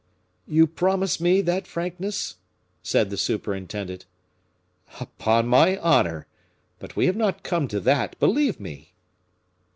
[0.47, 2.37] '""You promise me that frankness?"
[2.81, 4.07] said the superintendent.
[4.99, 6.25] "Upon my honor!
[6.79, 8.93] But we have not come to that, believe me."